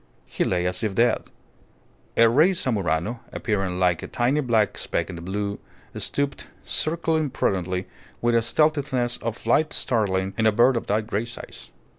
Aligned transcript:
He 0.25 0.43
lay 0.43 0.65
as 0.65 0.83
if 0.83 0.95
dead. 0.95 1.25
A 2.17 2.27
rey 2.27 2.53
zamuro, 2.53 3.19
appearing 3.31 3.77
like 3.77 4.01
a 4.01 4.07
tiny 4.07 4.41
black 4.41 4.75
speck 4.79 5.11
in 5.11 5.15
the 5.15 5.21
blue, 5.21 5.59
stooped, 5.95 6.47
circling 6.63 7.29
prudently 7.29 7.87
with 8.19 8.33
a 8.33 8.41
stealthiness 8.41 9.17
of 9.17 9.37
flight 9.37 9.73
startling 9.73 10.33
in 10.39 10.47
a 10.47 10.51
bird 10.51 10.75
of 10.75 10.87
that 10.87 11.05
great 11.05 11.27
size. 11.27 11.69